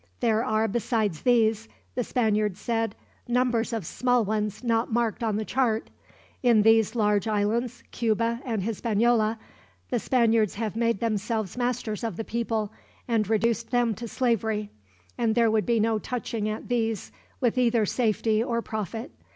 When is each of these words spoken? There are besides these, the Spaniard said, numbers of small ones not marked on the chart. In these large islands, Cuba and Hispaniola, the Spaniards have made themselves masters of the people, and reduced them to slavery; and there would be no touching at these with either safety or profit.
There 0.19 0.43
are 0.43 0.67
besides 0.67 1.21
these, 1.21 1.69
the 1.93 2.03
Spaniard 2.03 2.57
said, 2.57 2.95
numbers 3.27 3.71
of 3.71 3.85
small 3.85 4.25
ones 4.25 4.63
not 4.63 4.91
marked 4.91 5.21
on 5.21 5.35
the 5.35 5.45
chart. 5.45 5.91
In 6.41 6.63
these 6.63 6.95
large 6.95 7.27
islands, 7.27 7.83
Cuba 7.91 8.41
and 8.43 8.63
Hispaniola, 8.63 9.37
the 9.91 9.99
Spaniards 9.99 10.55
have 10.55 10.75
made 10.75 11.01
themselves 11.01 11.55
masters 11.55 12.03
of 12.03 12.17
the 12.17 12.23
people, 12.25 12.71
and 13.07 13.29
reduced 13.29 13.69
them 13.69 13.93
to 13.93 14.07
slavery; 14.07 14.71
and 15.19 15.35
there 15.35 15.51
would 15.51 15.67
be 15.67 15.79
no 15.79 15.99
touching 15.99 16.49
at 16.49 16.67
these 16.67 17.11
with 17.39 17.55
either 17.55 17.85
safety 17.85 18.43
or 18.43 18.59
profit. 18.63 19.11